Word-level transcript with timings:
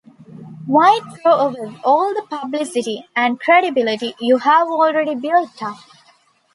Why 0.65 0.99
throw 1.21 1.33
away 1.33 1.77
all 1.83 2.11
the 2.15 2.25
publicity 2.27 3.07
and 3.15 3.39
credibility 3.39 4.15
you've 4.19 4.47
already 4.47 5.13
built 5.13 5.61
up? 5.61 5.77